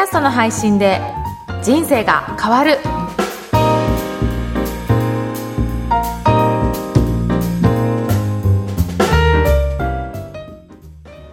[0.00, 0.98] ャストの配信で
[1.62, 2.78] 人生が変わる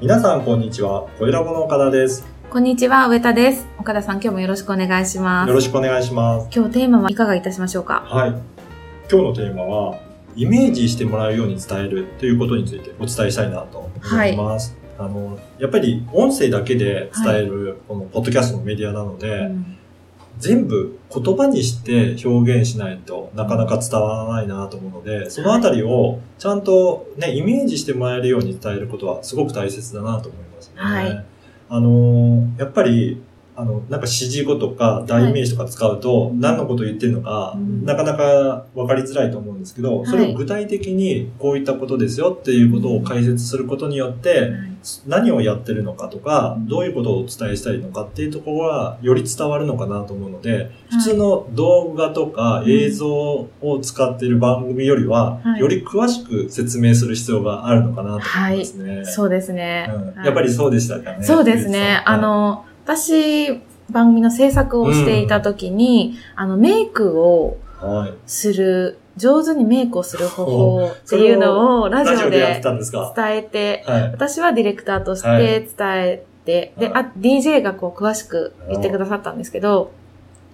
[0.01, 1.07] 皆さんこんにちは。
[1.17, 2.25] 小ラボの岡田です。
[2.49, 6.49] こんにちは上田です岡田さん今日もよろしくお願いしますよろしくお願いします。
[6.53, 8.01] 今日テーマはいかがいたしましょうか？
[8.05, 8.29] はい。
[9.09, 9.99] 今日のテーマは、
[10.35, 14.75] イメージしてもらうように伝えるということについてお伝えしたいなと思います。
[14.97, 19.77] あの、やっぱり音声だけで伝える、このポッドキャストのメディアなので、うん。
[20.39, 30.73] 全部言葉にして表現しないとなかなか伝わらないなと思うので、そのあたりをちゃんとね、イメージしてもらえるように伝えることはすごく大切だなと思いますね。
[30.75, 31.25] はい。
[31.69, 33.21] あのーやっぱり、
[33.59, 37.83] あの、なんか指示語とか代名詞とか使うと、何のことを言ってるのか、うん。
[37.85, 44.51] なかなか分かりづらいと思うんですけど、それを具体的にこういったことですよっていうことを解説することによって、
[45.07, 55.59] 何をやってるのかとか、どういうことをお伝えしたいのかっていうところは、より伝わるのかなと思うので、普通の動画とか映像を使っている番組よりは、はい。
[55.59, 59.03] より詳しく説明する必要があるのかなと思いますね。
[59.03, 60.05] そうですね、うん。
[60.15, 60.25] はい。
[60.27, 61.23] やっぱりそうでしたかね。
[61.23, 62.03] そうですね。
[62.05, 68.13] あ、の、私、番組の制作をしていた時に、あの、メイクをはい。
[68.25, 74.11] する、上手にメイクをする方法っていうのをラジオで伝えて、はい。
[74.11, 75.43] 私はディレクターとしてはい。
[75.43, 79.91] 伝えて、で、はあ、DJ がこう詳しく言ってくださったんですけど、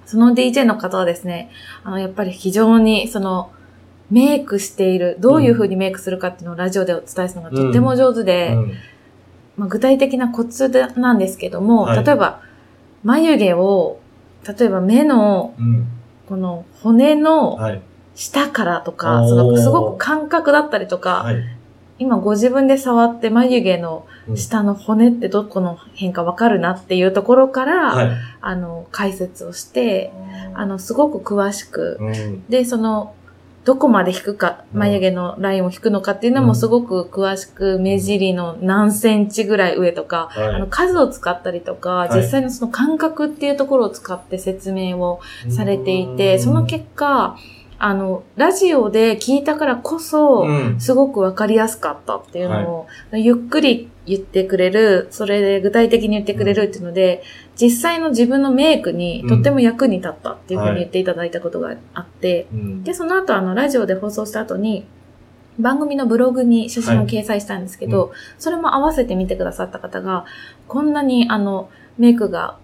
[0.05, 1.49] その DJ の方はですね、
[1.83, 3.51] あの、やっぱり非常にその、
[4.11, 8.73] メイクしている、どういう風にメイクするかっていうのをラジオでお伝えするのがとっても上手で、うん
[9.57, 12.41] まあ、具体的なコツでなんですけども、はい例えば、
[13.03, 13.99] 眉毛を、
[14.57, 15.87] 例えば目の、うん。
[16.27, 17.81] この骨のはい。
[18.15, 21.35] 下からとか、おーそのすごく感覚だったりとか、はい。
[21.99, 28.11] 今ご自分で触って眉毛のうん下の骨ってどこの辺かわかるなっていうところから、はい。
[28.41, 30.11] あの、解説をして、
[30.53, 32.45] あの、すごく詳しく、うん。
[32.49, 33.16] で、その、
[33.66, 34.79] どこまで引くか、うん。
[34.79, 40.47] 眉毛のラインを引くのかっていうのもすごく詳しく、目尻の何センチぐらい上とか、はい。
[40.56, 42.16] あの数を使ったりとか、い。
[42.16, 47.38] 実際のその感覚っていうところを使って説明をされていて、その結果、
[47.85, 50.79] あの、ラジオで聞いたからこそ、うん。
[50.79, 57.23] すごくわかりやすかったっていうのを、ゆっくり言ってくれる、それで具体的に言ってくれるっていうので、
[57.59, 62.83] 実際の自分のメイクにとっても役に立ったっていうふうに言っていただいたことがあって、うん。
[62.85, 64.85] で、その後あの、ラジオで放送した後に、
[65.59, 70.23] 番組のブログに写真を掲載したんですけど、はそれも合わせて見てくださった方が、
[70.69, 72.57] こんなにあの、メイクが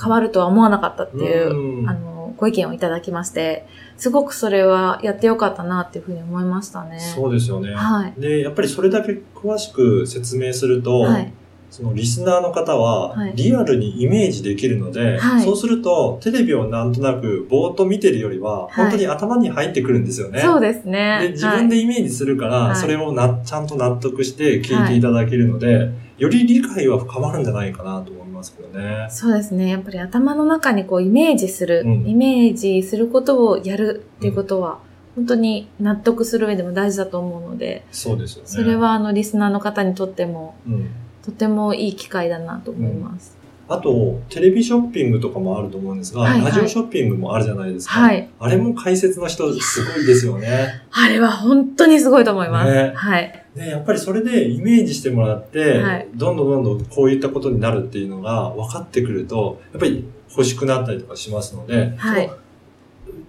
[0.00, 1.88] 変わるとは思わなかったっていう、うん。
[1.90, 6.98] あの、ご意見をいただきまして、すごくそれはやってよかったなっていうふうに思いましたね。
[6.98, 7.74] そうですよね。
[7.74, 8.20] はい。
[8.20, 11.32] で、やっぱりそれだけ詳しく説明すると、はい。
[11.74, 20.40] そのリスナーの方ははいリアルにイメージできるので、はいそうするとテレビをなんとなくぼーっと見てるよりは、い本当に頭に入ってくるんですよね。
[20.40, 21.18] そうですね。
[21.20, 28.23] で自分でイメージするから、はいそれをなちゃんと納得して聞いていただけるので、より理解は深まるんじゃないかなと思います
[28.56, 29.06] けどね。
[29.10, 29.70] そうですね。
[29.70, 34.78] やっぱり頭の中にこうイメージする、うんイメージすることをやるっていうことは、
[35.14, 38.48] 本当に納得する上でも大事だと思うので、そうですよね。
[38.48, 40.90] それ、はあのリスナーの方にとってもうん。
[41.24, 43.43] とてもいい機会だなと思います。
[43.68, 47.94] あと、テレビショッピングとかもあると思うんですが、はいはいラジオショッピングもあるじゃないですか。
[47.94, 48.28] はい。
[48.38, 50.82] あれも解説の人すごいですよね。
[50.90, 52.72] あれは本当にすごいと思います。
[52.72, 53.44] ねはい。
[53.56, 62.30] で、やっぱりそれでイメージしてもらって、はいどんどんどんどんこういったことになるっていうのが分かってくると、やっぱり欲しくなったりとかしますので、はい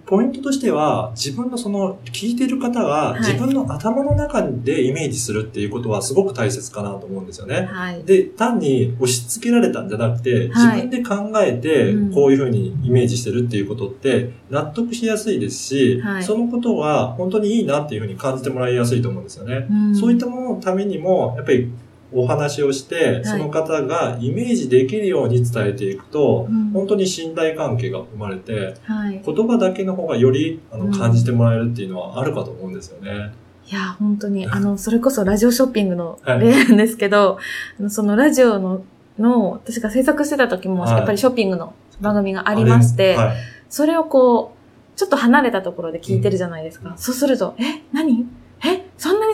[0.06, 7.68] ポイントとしては、自分のその、聞いてる方がはい自分の頭の中でイメージするっていうことはすごく大切かなと思うんですよね。
[7.70, 8.04] はい。
[8.04, 19.66] で、単に押し付けられたんじゃなくて、自はい分で考えてうん、こういうふうにイメージしてるっていうことって、納得しやすいですし、はいそのことが本当にいいなっていうふうに感じてもらいやすいと思うんですよね。
[19.70, 21.70] うんそういったもののためにも、やっぱり
[22.16, 23.24] お話をして、い。
[23.26, 26.70] その方がイメージできるように伝えていくと、うん。
[26.70, 29.22] 本当に信頼関係が生まれて、はい。
[29.24, 30.90] 言葉だけの方がよりあうん。
[30.90, 33.32] の感じてもらえるっていうのはあるかと思うんですよね。
[33.68, 36.40] いや、本当に、あの、それこそラジオショッピングの はい。
[36.40, 37.38] 例なんですけど、
[37.78, 38.82] あのそのラジオの、
[39.18, 40.92] の、私が制作してた時も、はい。
[40.92, 43.36] やっぱりショッピングの番組がありまして、はい。
[43.68, 46.90] それをこう、ちょっと離れたところで聞いてるじゃないですか。
[46.90, 46.98] うん。
[46.98, 48.26] そうすると、え、何？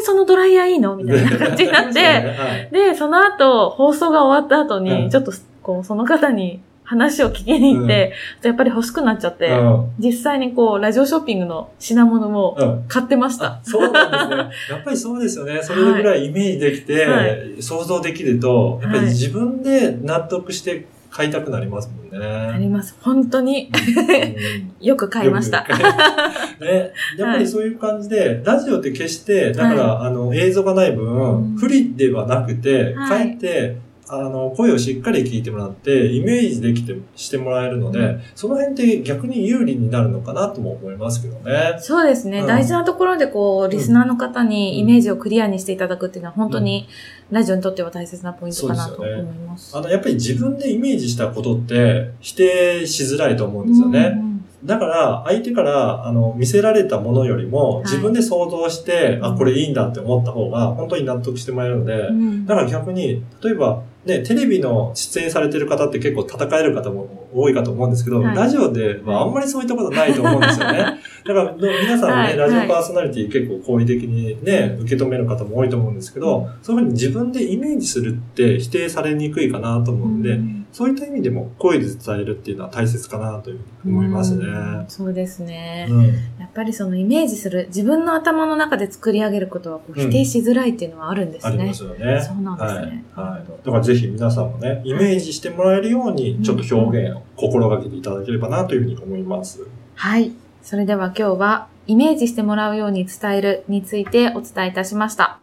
[0.02, 0.96] にそのドライヤーいいの？
[0.96, 2.68] みたいな感じになって、 はい。
[2.72, 4.84] で、その後、放送が終わった後うん。
[4.84, 5.32] に、ちょっと、
[5.62, 8.12] こう、その方に話を聞きに行って、
[8.42, 9.86] やっぱり欲しくなっちゃって、うん。
[9.98, 12.84] 実際にこう、ラジオショッピングの品物もうん。
[12.88, 13.46] 買ってました。
[13.46, 13.60] あ。
[13.62, 14.36] そうなんですね。
[14.70, 15.60] やっぱりそうですよね。
[15.62, 17.20] それぐらいイメージできて、は
[17.60, 19.14] 想像できると、やっぱりはい。
[19.14, 22.26] 自分で納得して買いたくなりますもんね。
[22.26, 22.96] あります。
[23.02, 23.70] 本当に。
[23.70, 25.64] うんよく買いました。
[26.60, 33.76] ね、やっぱりそういう感じで、ラジオって決して、だから、あの、映像がない分、うん不利ではなくて、はいかえって、
[34.14, 41.76] あの、声をしっかり聞いてもらって、イメージできて、してもらえるので、うその辺って逆に有利になるのかなとも思いますけどね。
[41.78, 42.46] そうですね、うん。
[42.46, 46.86] 大事なところでこう、リスナーの方にイメージをクリアにしていただくっていうのは本当に
[47.30, 49.74] ラジオにとっては大切なポイントかなと思います。
[49.74, 54.12] あの、やっぱり自分でイメージしたことって、否定しづらいと思うんですよね。
[54.14, 54.32] うん
[54.64, 57.88] だから、相手から、あの、見せられたものよりも、い。
[57.88, 62.46] 自分で想像して、あ、これいいんだって思った方が、本当に納得してもらえるので、うん。
[62.46, 68.36] だから逆に、例えば、ね、テレビの出演されてる方って結構戦える方も多いかと思うんですけど、はい。
[68.36, 70.78] ラジオではあんまりそういったことないと思うんですよね。
[71.24, 84.46] だから、ど皆さんね、はいラジオパーソナリティ結構好意的にね、受け止める方も多いと思うんですけど、そういうふうに自分でイメージするって否定されにくいかなと思うんで、うんそういった意味でも声で伝えるっていうのは大切かなというふうに思いますね。
[84.46, 86.06] うんそうですね、うん
[86.40, 91.74] やっぱりそのイメージする、自分の頭の中で作り上げることはこう否定しづらいっていうのはあるんですねありま。
[91.74, 92.20] すよね。
[92.20, 93.28] そうなんですねはい。
[93.30, 93.64] はい。
[93.64, 99.66] だからぜひ皆さんもね、イメージしてもらえるように、ちょっと表現を心がけていただければなというふうに思います。
[99.94, 100.32] はい。
[100.62, 105.41] それでは今日は、イメージしてもらうように伝えるについてお伝えいたしました。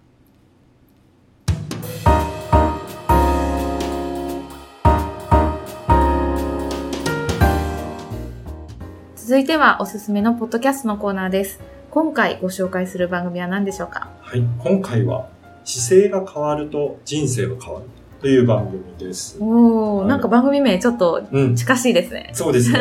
[9.30, 11.60] 続いてはおすすめのポッドキャストのコーナーです。
[11.92, 14.10] 今回ご紹介する番組は何でしょうか？
[14.22, 14.42] はい。
[14.58, 15.28] 今回は、
[15.64, 17.86] 姿勢が変わると人生が変わる
[18.22, 19.38] という番組です。
[19.40, 21.56] おー、はいなんか番組名ちょっとうん。
[21.56, 22.32] 近しいですね。
[22.34, 22.80] そうですね。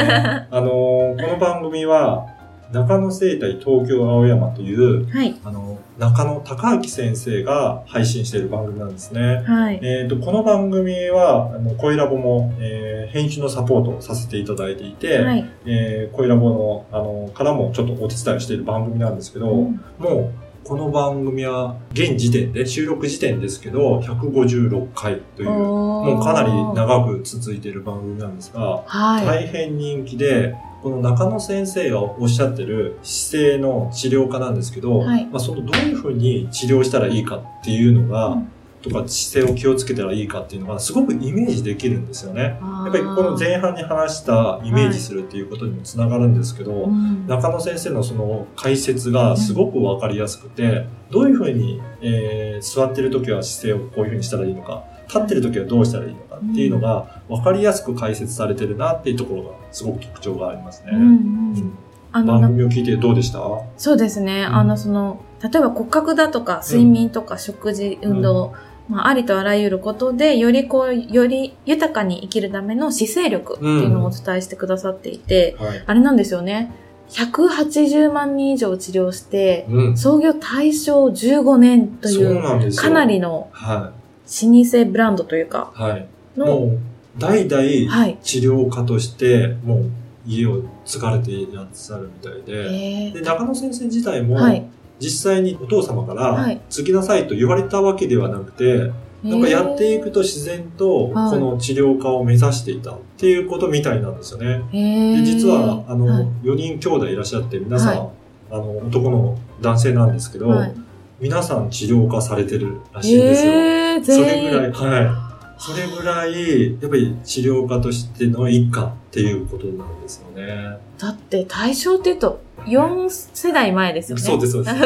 [0.50, 2.24] あのーこの番組は、
[2.72, 5.40] 中野生態東京青山という、はい。
[5.44, 9.42] あの、中野隆明先生が配信している番組なんですね。
[9.46, 9.80] はい。
[9.82, 15.50] えっ、と、この番組は、あの、声ラボも、えー編集のサポートをさせていただいていて、はい。
[15.64, 20.32] えー、声ラボの、あの、からもちょっとお手伝いをしている番組なんですけど、うんも
[20.64, 29.26] う、この番組は、現時点で、収録時点ですけど、156回という、ももうかなり長く続いている番組なんですが、はい。
[29.26, 35.26] 大変人気で、この中野先生がおっしゃってる姿勢の治療家なんですけど、はい。
[35.26, 38.48] まあ、そのどういうふうに治療したらいいかっていうのが、うん。
[38.80, 42.42] とか姿勢を気をつけたらいいかっていうのがすごくイメージできるんですよね。
[42.42, 47.26] ややっぱりこの前半に話したイメージするっていうことにもつながるんですけど、うん。
[47.26, 60.92] 中野先生のその解説がすごくわかりやすくて、どういうふうに、えー座ってる時は姿勢をこういうふうにしたらいいのか、立ってる時はどうしたらいいのかっていうのがわかりやすく解説されてるなっていうところがすごく特徴がありますね。
[60.92, 61.78] うんうん
[62.10, 63.40] あの、番な組を聞いてどうでした？
[63.76, 64.46] そうですね。
[64.48, 68.54] うんあの、その、例えば骨格だとか、睡眠とか食事、運動、
[68.88, 75.82] まあ、ありとあらゆることで、よりこう、より豊かに生きるための姿勢力っていうのをお伝えしてくださっていて、はい。
[75.86, 76.72] あれなんですよね。
[77.10, 79.96] 180万人以上治療して、うん。
[79.98, 82.42] 創業大正15年といそう。
[82.74, 83.92] かなりのは
[84.28, 85.82] 老舗ブランドというか、い。
[85.82, 86.08] はい。
[86.36, 86.78] の、もう、
[87.18, 88.18] 代々はい。
[88.22, 89.90] 治療家として、もう
[90.26, 94.64] 家を継がれていらっしゃるみたいで、えで、中野先生自体も、はい。
[95.00, 98.92] 実際にお父様からはい、継ぎなさいと言われたわけではなくて、
[99.22, 104.62] なんかやっていくと自然と、こはいの治療家を目指していたっていうことみたいなんですよね。
[104.72, 108.08] えで、実は、あの、はい4人兄弟いらっしゃって、皆さん、はい
[108.50, 110.74] あの、男の男性なんですけど、はい
[111.20, 113.52] 皆さん治療家されてるらしいんですよ。
[113.98, 114.50] えー、それ全員。
[114.50, 115.28] ぐらい、はい。
[115.58, 120.78] それぐらい、やっぱり治療家としての一家っていうことなんですよね。
[120.98, 124.22] だって大正って言うと4世代前ですよね。
[124.22, 124.76] そうですそうです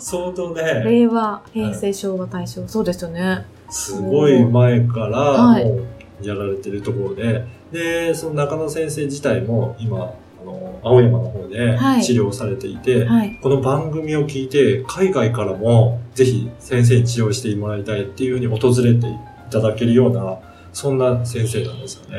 [0.10, 2.66] 相当ね、令和、平成、昭和、大正。
[2.68, 3.46] そうですよね。
[3.70, 10.12] すごい前からはいもうやられてるところで、で、その中野先生自体も今、あ
[10.48, 13.38] の、青山の方ではい治療されていて、はい。
[13.42, 19.12] この番組を聞いて、海外からもぜひ先生に治療してもらいたいっていうふうに訪れてい
[19.50, 20.38] ただけるような、
[20.78, 22.18] そんな先生なんですよね。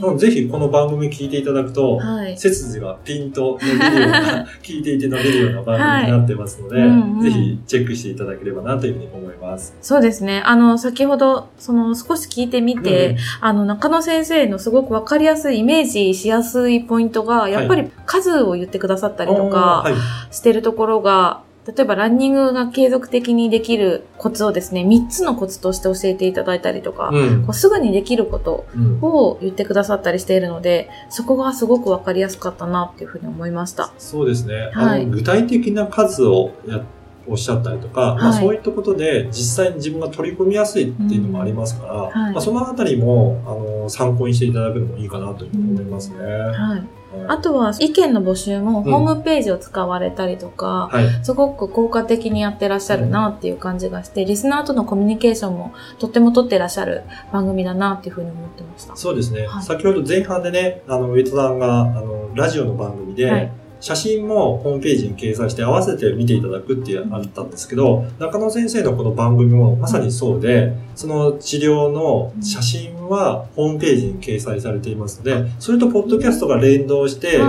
[0.00, 2.36] なのでぜひこの番組聞いていただくと、はい。
[2.36, 9.76] 背筋がピンと伸びるような、 聞いていて伸びるような番組になってますので、はいうんうんぜひチェックしていただければなというふうに思います。
[9.80, 10.42] そうですね。
[10.44, 19.84] あの、先ほど、その、少し聞いてみて、うんあの、中野先生のすごくわかりやすい、イメージしやすいポイントが、やっぱり数を言ってくださったりとか。
[20.32, 33.92] してるところが、例えばランニングが継続的にできるコツをですね、3つのコツとして教えていただいたりとか、うんこうすぐにできることうんを言ってくださったりしているので、そこがすごくわかりやすかったなっていうふうに思いました。
[33.98, 34.70] そうですね。
[34.72, 36.82] はい具体的な数をや
[37.30, 46.16] おっしゃったりとか、まあ、そういったことで実際に自分が取り組みやすいっていうのもありますから、うんはい、まあ、そのあたりもあの参考にしていただくのもいいかなというふうに思いますね。
[46.18, 47.00] はい。
[47.26, 58.96] あとは意見の募集もホームページを使われたりとか、うんはい、すごく効果的にやってらっしゃるなっていう感じがして、リスナーとのコミュニケーションもとっても取ってらっしゃる番組だなっていうふうに思ってました。
[58.96, 59.46] そうですね。
[59.46, 77.40] はい、先ほど前半でね、あの、上戸さんが、あの、ラジオの番組で、はい写真もホームページに掲載して合わせて見ていただくってあったんですけど、中野先生のこの番組もまさにそうで、その治療の写真はホームページに掲載されていますので、それとポッドキャストが連動して、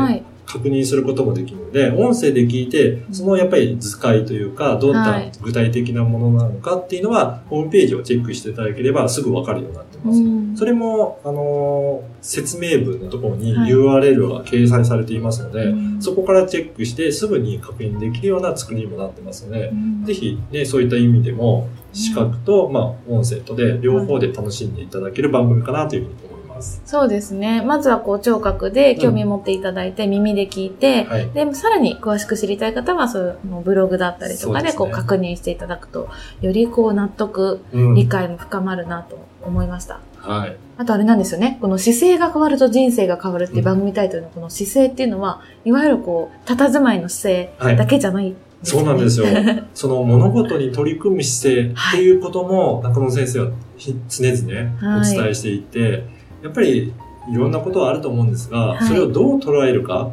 [0.52, 10.20] 確認することもできるので、音声で聞いて、そのやっぱり図解というか、どんな具体的なものなのかっていうのは、ホームページをチェックしていただければすぐわかるようになってます。
[10.20, 26.31] うん、それも、あの、説明文のところに URL が掲載されていますので、はい、そこからチェックしてすぐに確認できるような作りにもなってますので、うん、ぜひね、そういった意味でも、視覚と、まあ、音声とで、両方で楽しんでいただける番組かなというふうに思います。
[26.62, 26.82] ます。
[26.86, 27.62] そうですね。
[27.62, 36.10] まずはこう聴覚で興味持っていただいて、うん、耳で聞いて、はい、で、さらに詳しく知りたい方は、そういうブログだったりとかでこう確認していただくと、
[36.42, 40.00] よりこう納得、うん、理解も深まるなと思いました。
[40.18, 40.56] はい。
[40.78, 41.58] あとあれなんですよね。
[41.62, 49.26] この姿勢が変わると人生が変わるっていう番組タイトルのこの姿勢っていうのは、いわゆるこう、佇まいの姿勢だけじゃない、はいそうなんですよ。
[49.74, 56.04] その物事に取り組む姿勢っていうことも、中野先生は常々お伝えしていて、
[56.42, 56.94] やっぱり
[57.30, 60.12] いろんなことはあると思うんですが、はい、それをどう捉えるか、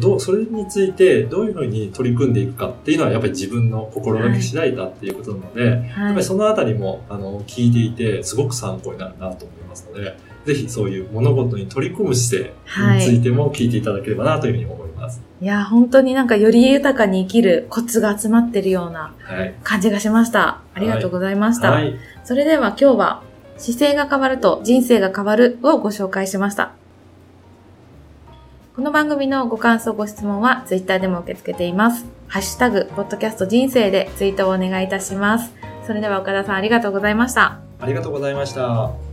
[0.00, 15.20] どう、それについてどういうふうに取り組んでいくかっていうのはやっぱり自分の心がけ次第だっていうことなので、はい、やっぱりそのあたりも、あの、聞いていてすごく参考になるなと思いますので、ぜひそういう物事に取り組む姿勢についても聞いていただければなというふうに思います。
[15.40, 19.14] い、や、本当になんかより豊かに生きるコツが集まってるような
[19.64, 20.38] 感じがしました。
[20.38, 21.72] はい、ありがとうございました。
[21.72, 23.22] はい、それでは今日は
[23.58, 26.72] 姿勢が変わると人生が変わるをご紹介しました。
[28.74, 32.04] この番組のご感想、ご質問はツイッターでも受け付けています。
[32.28, 35.54] ハッシュタグ、ポッドキャスト人生でツイートをお願いいたします。
[35.86, 37.58] それでは岡田さんありがとうございました。
[37.80, 39.05] ありがとうございました。